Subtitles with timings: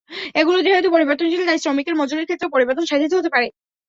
[0.35, 3.47] এগুলো যেহেতু পরিবর্তনশীল, তাই শ্রমিকের মজুরির ক্ষেত্রেও পরিবর্তন সাধিত হতে পারে।